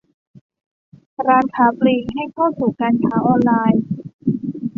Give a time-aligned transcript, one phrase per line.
[1.27, 3.81] ร้านค้าปลีกให้เข้าสู่การค้าออนไลน์